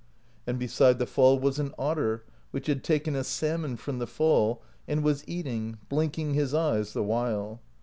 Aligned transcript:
And 0.47 0.57
beside 0.57 0.97
the 0.97 1.05
fall 1.05 1.37
was 1.37 1.59
an 1.59 1.75
otter, 1.77 2.23
which 2.49 2.65
had 2.65 2.83
taken 2.83 3.15
a 3.15 3.23
salmon 3.23 3.77
from 3.77 3.99
the 3.99 4.07
fall 4.07 4.63
and 4.87 5.03
was 5.03 5.23
eating, 5.27 5.77
blinking 5.89 6.33
his 6.33 6.55
eyes 6.55 6.93
the 6.93 7.03
while. 7.03 7.61